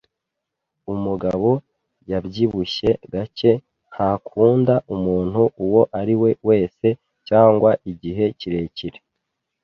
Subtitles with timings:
[0.93, 1.49] Umugabo
[2.09, 3.51] wabyibushye gake
[3.91, 6.87] ntakunda umuntu uwo ari we wese
[7.27, 8.99] cyangwa igihe kirekire.